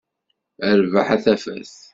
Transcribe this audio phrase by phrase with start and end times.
[0.79, 1.73] Rrbeḥ a tafat.